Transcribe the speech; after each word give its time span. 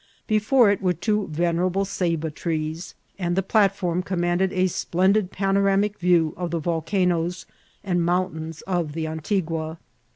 Before 0.25 0.71
it 0.71 0.81
were 0.81 0.93
two 0.93 1.27
venerable 1.27 1.85
Ceiba 1.85 2.31
trees, 2.33 2.95
and 3.19 3.35
the 3.35 3.43
plat 3.43 3.75
form 3.75 4.01
commanded 4.01 4.51
a 4.51 4.65
splendid 4.65 5.29
panoramic 5.29 5.99
view 5.99 6.33
of 6.37 6.49
the 6.49 6.57
vol 6.57 6.81
canoes 6.81 7.45
and 7.83 8.03
mountains 8.03 8.63
of 8.63 8.93
the 8.93 9.05
Antigua. 9.05 9.77